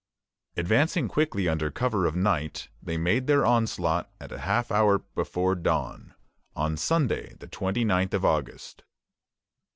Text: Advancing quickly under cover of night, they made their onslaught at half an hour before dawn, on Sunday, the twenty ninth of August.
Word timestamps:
Advancing 0.57 1.07
quickly 1.07 1.47
under 1.47 1.69
cover 1.69 2.07
of 2.07 2.15
night, 2.15 2.69
they 2.81 2.97
made 2.97 3.27
their 3.27 3.45
onslaught 3.45 4.09
at 4.19 4.31
half 4.31 4.71
an 4.71 4.77
hour 4.77 4.97
before 4.97 5.53
dawn, 5.53 6.15
on 6.55 6.75
Sunday, 6.75 7.35
the 7.35 7.45
twenty 7.47 7.85
ninth 7.85 8.15
of 8.15 8.25
August. 8.25 8.83